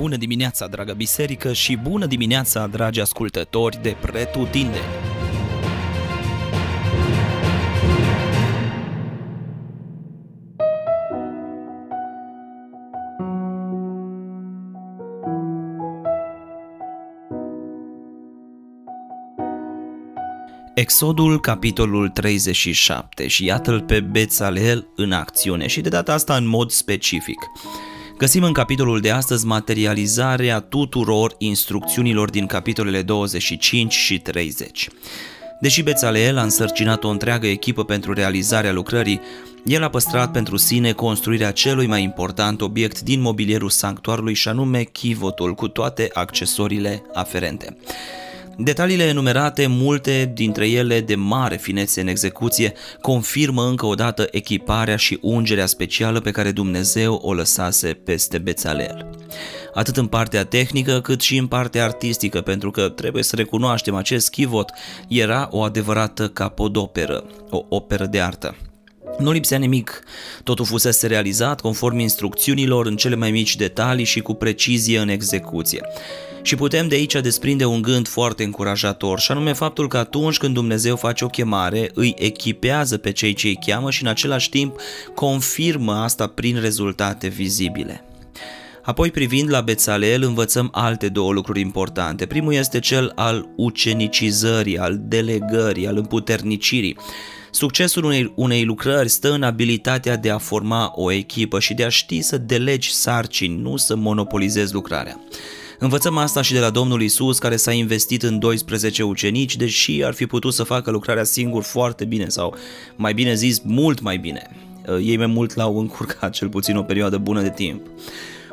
Bună 0.00 0.16
dimineața, 0.16 0.66
dragă 0.66 0.92
biserică, 0.92 1.52
și 1.52 1.76
bună 1.76 2.06
dimineața, 2.06 2.66
dragi 2.66 3.00
ascultători 3.00 3.82
de 3.82 3.96
Pretutindeni! 4.00 4.84
Exodul, 20.74 21.40
capitolul 21.40 22.08
37 22.08 23.26
și 23.26 23.44
iată-l 23.44 23.80
pe 23.80 24.00
Bețalel 24.00 24.88
în 24.96 25.12
acțiune 25.12 25.66
și 25.66 25.80
de 25.80 25.88
data 25.88 26.12
asta 26.12 26.36
în 26.36 26.46
mod 26.46 26.70
specific. 26.70 27.38
Găsim 28.20 28.42
în 28.42 28.52
capitolul 28.52 29.00
de 29.00 29.10
astăzi 29.10 29.46
materializarea 29.46 30.60
tuturor 30.60 31.34
instrucțiunilor 31.38 32.30
din 32.30 32.46
capitolele 32.46 33.02
25 33.02 33.92
și 33.92 34.18
30. 34.18 34.88
Deși 35.60 35.82
Bețaleel 35.82 36.38
a 36.38 36.42
însărcinat 36.42 37.04
o 37.04 37.08
întreagă 37.08 37.46
echipă 37.46 37.84
pentru 37.84 38.12
realizarea 38.12 38.72
lucrării, 38.72 39.20
el 39.64 39.82
a 39.82 39.88
păstrat 39.88 40.32
pentru 40.32 40.56
sine 40.56 40.92
construirea 40.92 41.50
celui 41.50 41.86
mai 41.86 42.02
important 42.02 42.60
obiect 42.60 43.00
din 43.00 43.20
mobilierul 43.20 43.70
sanctuarului 43.70 44.34
și 44.34 44.48
anume 44.48 44.82
chivotul 44.82 45.54
cu 45.54 45.68
toate 45.68 46.10
accesoriile 46.12 47.02
aferente. 47.14 47.76
Detaliile 48.56 49.04
enumerate, 49.04 49.66
multe 49.66 50.30
dintre 50.34 50.68
ele 50.68 51.00
de 51.00 51.14
mare 51.14 51.56
finețe 51.56 52.00
în 52.00 52.06
execuție, 52.06 52.72
confirmă 53.00 53.66
încă 53.66 53.86
o 53.86 53.94
dată 53.94 54.28
echiparea 54.30 54.96
și 54.96 55.18
ungerea 55.20 55.66
specială 55.66 56.20
pe 56.20 56.30
care 56.30 56.50
Dumnezeu 56.50 57.14
o 57.14 57.32
lăsase 57.32 57.92
peste 57.92 58.38
Bețalel. 58.38 59.10
Atât 59.74 59.96
în 59.96 60.06
partea 60.06 60.44
tehnică 60.44 61.00
cât 61.00 61.20
și 61.20 61.36
în 61.36 61.46
partea 61.46 61.84
artistică, 61.84 62.40
pentru 62.40 62.70
că 62.70 62.88
trebuie 62.88 63.22
să 63.22 63.36
recunoaștem 63.36 63.94
acest 63.94 64.30
chivot 64.30 64.70
era 65.08 65.48
o 65.50 65.62
adevărată 65.62 66.28
capodoperă, 66.28 67.24
o 67.50 67.64
operă 67.68 68.06
de 68.06 68.20
artă. 68.20 68.56
Nu 69.18 69.30
lipsea 69.30 69.58
nimic, 69.58 70.02
totul 70.44 70.64
fusese 70.64 71.06
realizat 71.06 71.60
conform 71.60 71.98
instrucțiunilor 71.98 72.86
în 72.86 72.96
cele 72.96 73.14
mai 73.14 73.30
mici 73.30 73.56
detalii 73.56 74.04
și 74.04 74.20
cu 74.20 74.34
precizie 74.34 74.98
în 74.98 75.08
execuție. 75.08 75.80
Și 76.42 76.54
putem 76.54 76.88
de 76.88 76.94
aici 76.94 77.14
desprinde 77.14 77.64
un 77.64 77.82
gând 77.82 78.08
foarte 78.08 78.44
încurajator, 78.44 79.18
și 79.18 79.30
anume 79.30 79.52
faptul 79.52 79.88
că 79.88 79.96
atunci 79.96 80.36
când 80.36 80.54
Dumnezeu 80.54 80.96
face 80.96 81.24
o 81.24 81.28
chemare, 81.28 81.90
îi 81.94 82.14
echipează 82.18 82.96
pe 82.96 83.12
cei 83.12 83.32
ce 83.32 83.46
îi 83.46 83.58
cheamă 83.66 83.90
și 83.90 84.02
în 84.02 84.08
același 84.08 84.48
timp 84.48 84.80
confirmă 85.14 85.92
asta 85.92 86.26
prin 86.26 86.60
rezultate 86.60 87.28
vizibile. 87.28 88.04
Apoi, 88.82 89.10
privind 89.10 89.50
la 89.50 89.60
Bețaleel, 89.60 90.22
învățăm 90.22 90.68
alte 90.72 91.08
două 91.08 91.32
lucruri 91.32 91.60
importante. 91.60 92.26
Primul 92.26 92.54
este 92.54 92.78
cel 92.78 93.12
al 93.14 93.48
ucenicizării, 93.56 94.78
al 94.78 95.00
delegării, 95.02 95.86
al 95.86 95.96
împuternicirii. 95.96 96.96
Succesul 97.50 98.04
unei, 98.04 98.32
unei 98.36 98.64
lucrări 98.64 99.08
stă 99.08 99.32
în 99.32 99.42
abilitatea 99.42 100.16
de 100.16 100.30
a 100.30 100.38
forma 100.38 100.92
o 100.94 101.12
echipă 101.12 101.60
și 101.60 101.74
de 101.74 101.84
a 101.84 101.88
ști 101.88 102.20
să 102.20 102.38
delegi 102.38 102.92
sarcini, 102.92 103.60
nu 103.60 103.76
să 103.76 103.96
monopolizezi 103.96 104.72
lucrarea. 104.72 105.20
Învățăm 105.78 106.16
asta 106.16 106.42
și 106.42 106.52
de 106.52 106.58
la 106.58 106.70
Domnul 106.70 107.02
Isus, 107.02 107.38
care 107.38 107.56
s-a 107.56 107.72
investit 107.72 108.22
în 108.22 108.38
12 108.38 109.02
ucenici, 109.02 109.56
deși 109.56 110.04
ar 110.04 110.12
fi 110.12 110.26
putut 110.26 110.54
să 110.54 110.62
facă 110.62 110.90
lucrarea 110.90 111.24
singur 111.24 111.62
foarte 111.62 112.04
bine 112.04 112.28
sau, 112.28 112.56
mai 112.96 113.14
bine 113.14 113.34
zis, 113.34 113.60
mult 113.60 114.00
mai 114.00 114.16
bine. 114.16 114.50
Ei 115.02 115.16
mai 115.16 115.26
mult 115.26 115.54
l-au 115.54 115.78
încurcat, 115.78 116.32
cel 116.32 116.48
puțin 116.48 116.76
o 116.76 116.82
perioadă 116.82 117.18
bună 117.18 117.42
de 117.42 117.50
timp. 117.50 117.86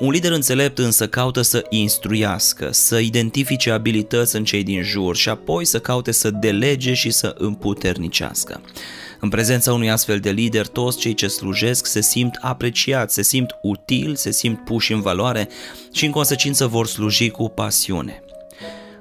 Un 0.00 0.10
lider 0.10 0.32
înțelept 0.32 0.78
însă 0.78 1.08
caută 1.08 1.42
să 1.42 1.66
instruiască, 1.68 2.68
să 2.72 2.98
identifice 2.98 3.70
abilități 3.70 4.36
în 4.36 4.44
cei 4.44 4.62
din 4.62 4.82
jur 4.82 5.16
și 5.16 5.28
apoi 5.28 5.64
să 5.64 5.78
caute 5.78 6.12
să 6.12 6.30
delege 6.30 6.94
și 6.94 7.10
să 7.10 7.34
împuternicească. 7.38 8.60
În 9.20 9.28
prezența 9.28 9.72
unui 9.72 9.90
astfel 9.90 10.20
de 10.20 10.30
lider, 10.30 10.66
toți 10.66 10.98
cei 10.98 11.14
ce 11.14 11.26
slujesc 11.26 11.86
se 11.86 12.00
simt 12.00 12.38
apreciați, 12.40 13.14
se 13.14 13.22
simt 13.22 13.50
utili, 13.62 14.16
se 14.16 14.30
simt 14.30 14.64
puși 14.64 14.92
în 14.92 15.00
valoare 15.00 15.48
și 15.92 16.04
în 16.04 16.10
consecință 16.10 16.66
vor 16.66 16.86
sluji 16.86 17.30
cu 17.30 17.48
pasiune. 17.48 18.22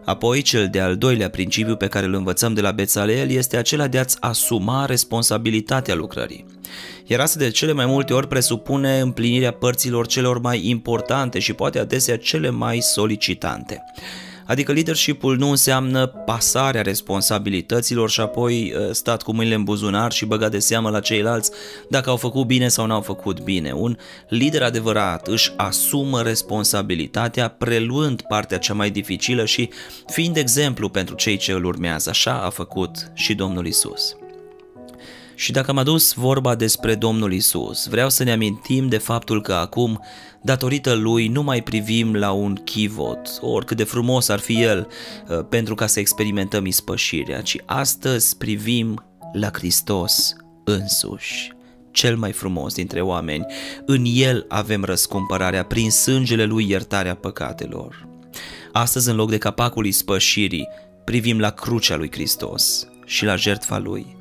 Apoi, 0.10 0.42
cel 0.42 0.68
de-al 0.68 0.98
doilea 0.98 1.30
principiu 1.30 1.76
pe 1.76 1.88
care 1.88 2.06
îl 2.06 2.14
învățăm 2.14 2.54
de 2.54 2.62
la 2.62 2.72
Bețaleel 2.72 3.30
este 3.30 3.58
acela 3.58 3.88
de 3.88 4.00
a-ți 4.00 4.18
asuma 4.20 4.86
responsabilitatea 4.86 5.96
lucrării. 5.96 6.46
Iar 7.06 7.20
asta 7.20 7.40
de 7.40 7.50
cele 7.50 7.72
mai 7.72 7.86
multe 7.86 8.14
ori 8.14 8.28
presupune 8.28 9.00
împlinirea 9.00 9.52
părților 9.52 10.08
celor 10.08 10.40
mai 10.40 10.68
importante 10.68 11.40
și 11.40 11.54
poate 11.54 11.80
adesea 11.80 12.18
cele 12.18 12.50
mai 12.50 12.80
solicitante. 12.80 13.84
Adică 14.50 14.72
leadership-ul 14.72 15.38
nu 15.38 15.50
înseamnă 15.50 16.06
pasarea 16.08 16.82
responsabilităților 16.82 18.10
și 18.10 18.22
apoi 18.22 18.74
uh, 18.76 18.92
stat 18.92 19.22
cu 19.22 19.34
mâinile 19.34 19.56
în 19.56 19.64
buzunar 19.64 20.12
și 20.12 20.26
băgat 20.26 20.52
de 20.52 20.60
seamă 20.60 20.90
la 20.90 21.00
ceilalți 21.00 21.52
dacă 21.90 22.10
au 22.10 22.16
făcut 22.16 22.46
bine 22.46 22.68
sau 22.68 22.86
n-au 22.86 23.02
făcut 23.02 23.42
bine. 23.42 23.72
Un 23.72 23.98
lider 24.30 24.64
adevărat 24.64 25.28
își 25.28 25.52
asumă 25.58 26.22
responsabilitatea 26.22 27.48
preluând 27.48 28.22
partea 28.22 28.58
cea 28.58 28.74
mai 28.74 28.90
dificilă 28.90 29.46
și 29.46 29.70
fiind 30.08 30.38
exemplu 30.38 30.90
pentru 30.90 31.16
cei 31.16 31.38
ce 31.38 31.52
îl 31.52 31.66
urmează. 31.66 32.10
Așa 32.10 32.42
a 32.44 32.50
făcut 32.50 33.12
și 33.14 33.34
Domnul 33.34 33.68
Isus. 33.68 34.19
Și 35.40 35.52
dacă 35.52 35.72
am 35.72 35.78
adus 35.78 36.14
vorba 36.14 36.56
despre 36.56 36.96
Domnul 36.96 37.34
Isus, 37.34 37.88
vreau 37.88 38.10
să 38.10 38.24
ne 38.24 38.32
amintim 38.32 38.88
de 38.88 38.98
faptul 38.98 39.42
că 39.42 39.54
acum, 39.54 40.04
datorită 40.42 40.94
lui, 40.94 41.28
nu 41.28 41.44
mai 41.44 41.64
privim 41.64 42.16
la 42.16 42.32
un 42.32 42.56
chivot, 42.56 43.30
oricât 43.42 43.78
de 43.78 43.84
frumos 43.84 44.30
ar 44.30 44.40
fi 44.40 44.62
el, 44.62 44.88
uh, 45.30 45.46
pentru 45.50 45.76
ca 45.76 45.88
să 45.88 46.00
experimentăm 46.00 46.66
ispășirea, 46.66 47.42
ci 47.42 47.58
astăzi 47.66 48.38
privim 48.38 49.04
la 49.34 49.50
Hristos 49.54 50.36
însuși 50.64 51.52
cel 51.92 52.18
mai 52.18 52.32
frumos 52.32 52.74
dintre 52.74 53.02
oameni. 53.02 53.46
În 53.86 54.04
El 54.06 54.46
avem 54.50 54.84
răscumpărarea, 54.84 55.64
prin 55.64 55.92
sângele 55.92 56.46
Lui 56.46 56.70
iertarea 56.70 57.16
păcatelor. 57.16 58.08
Astăzi, 58.72 59.10
în 59.10 59.16
loc 59.16 59.30
de 59.30 59.38
capacul 59.38 59.86
ispășirii, 59.86 60.68
privim 61.06 61.40
la 61.40 61.50
crucea 61.50 61.96
lui 61.96 62.12
Hristos 62.12 62.88
și 63.06 63.26
la 63.26 63.36
jertfa 63.36 63.78
Lui. 63.78 64.18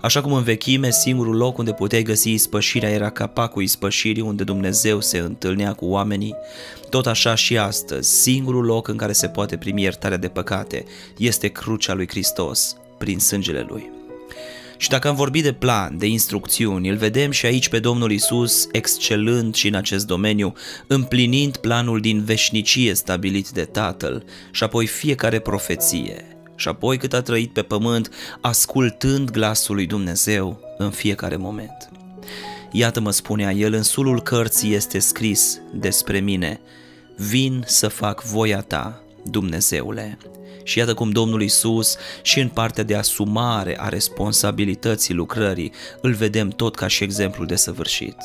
Așa 0.00 0.20
cum 0.20 0.32
în 0.32 0.42
vechime, 0.42 0.90
singurul 0.90 1.36
loc 1.36 1.58
unde 1.58 1.72
puteai 1.72 2.02
găsi 2.02 2.32
ispășirea 2.32 2.90
era 2.90 3.10
capacul 3.10 3.62
ispășirii 3.62 4.22
unde 4.22 4.44
Dumnezeu 4.44 5.00
se 5.00 5.18
întâlnea 5.18 5.72
cu 5.72 5.86
oamenii, 5.86 6.34
tot 6.90 7.06
așa 7.06 7.34
și 7.34 7.58
astăzi, 7.58 8.20
singurul 8.20 8.64
loc 8.64 8.88
în 8.88 8.96
care 8.96 9.12
se 9.12 9.28
poate 9.28 9.56
primi 9.56 9.82
iertarea 9.82 10.16
de 10.16 10.28
păcate 10.28 10.84
este 11.16 11.48
crucea 11.48 11.94
lui 11.94 12.08
Hristos, 12.08 12.76
prin 12.98 13.18
sângele 13.18 13.66
Lui. 13.68 13.90
Și 14.76 14.88
dacă 14.88 15.08
am 15.08 15.14
vorbit 15.14 15.42
de 15.42 15.52
plan, 15.52 15.98
de 15.98 16.06
instrucțiuni, 16.06 16.88
îl 16.88 16.96
vedem 16.96 17.30
și 17.30 17.46
aici 17.46 17.68
pe 17.68 17.78
Domnul 17.78 18.12
Isus 18.12 18.68
excelând 18.72 19.54
și 19.54 19.68
în 19.68 19.74
acest 19.74 20.06
domeniu, 20.06 20.52
împlinind 20.86 21.56
planul 21.56 22.00
din 22.00 22.24
veșnicie 22.24 22.94
stabilit 22.94 23.48
de 23.48 23.64
Tatăl 23.64 24.24
și 24.50 24.64
apoi 24.64 24.86
fiecare 24.86 25.38
profeție, 25.38 26.39
și 26.60 26.68
apoi 26.68 26.96
cât 26.96 27.12
a 27.12 27.22
trăit 27.22 27.52
pe 27.52 27.62
pământ, 27.62 28.10
ascultând 28.40 29.30
glasul 29.30 29.74
lui 29.74 29.86
Dumnezeu 29.86 30.60
în 30.78 30.90
fiecare 30.90 31.36
moment. 31.36 31.90
Iată 32.70 33.00
mă 33.00 33.10
spunea 33.10 33.52
el, 33.52 33.72
în 33.72 33.82
sulul 33.82 34.22
cărții 34.22 34.74
este 34.74 34.98
scris 34.98 35.60
despre 35.72 36.18
mine, 36.18 36.60
vin 37.16 37.64
să 37.66 37.88
fac 37.88 38.22
voia 38.22 38.60
ta, 38.60 39.02
Dumnezeule. 39.24 40.18
Și 40.64 40.78
iată 40.78 40.94
cum 40.94 41.10
Domnul 41.10 41.42
Isus 41.42 41.96
și 42.22 42.40
în 42.40 42.48
partea 42.48 42.84
de 42.84 42.94
asumare 42.94 43.76
a 43.80 43.88
responsabilității 43.88 45.14
lucrării 45.14 45.72
îl 46.00 46.12
vedem 46.12 46.48
tot 46.48 46.74
ca 46.74 46.86
și 46.86 47.02
exemplul 47.02 47.46
de 47.46 47.56
săvârșit. 47.56 48.16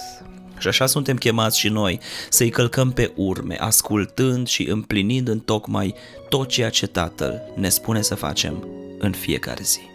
Și 0.59 0.67
așa 0.67 0.85
suntem 0.85 1.15
chemați 1.15 1.59
și 1.59 1.69
noi 1.69 1.99
să-i 2.29 2.49
călcăm 2.49 2.91
pe 2.91 3.11
urme, 3.15 3.55
ascultând 3.59 4.47
și 4.47 4.69
împlinind 4.69 5.27
în 5.27 5.39
tocmai 5.39 5.95
tot 6.29 6.47
ceea 6.47 6.69
ce 6.69 6.87
Tatăl 6.87 7.41
ne 7.55 7.69
spune 7.69 8.01
să 8.01 8.15
facem 8.15 8.67
în 8.99 9.11
fiecare 9.11 9.63
zi. 9.63 9.94